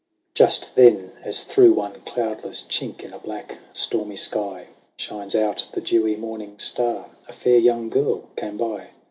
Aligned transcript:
Just 0.33 0.73
then, 0.75 1.11
as 1.21 1.43
through 1.43 1.73
one 1.73 2.01
cloudless 2.07 2.63
chink 2.67 3.01
in 3.01 3.13
a 3.13 3.19
black 3.19 3.59
stormy 3.71 4.15
sky 4.15 4.65
Shines 4.97 5.35
out 5.35 5.67
the 5.73 5.81
dewy 5.81 6.15
morning 6.15 6.57
star, 6.57 7.09
a 7.27 7.33
fair 7.33 7.59
young 7.59 7.87
girl 7.87 8.23
came 8.35 8.57
by. 8.57 8.87